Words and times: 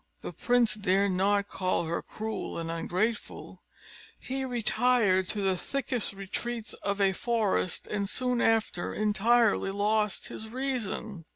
The 0.21 0.31
prince 0.33 0.73
dared 0.73 1.11
not 1.11 1.47
call 1.47 1.83
her 1.85 2.01
cruel 2.01 2.57
and 2.57 2.71
ungrateful: 2.71 3.61
he 4.19 4.43
retired 4.43 5.27
to 5.29 5.43
the 5.43 5.55
thickest 5.55 6.13
retreats 6.13 6.73
of 6.81 6.99
a 6.99 7.13
forest, 7.13 7.85
and 7.85 8.09
soon 8.09 8.41
after 8.41 8.95
entirely 8.95 9.69
lost 9.69 10.29
his 10.29 10.47
reason. 10.49 11.25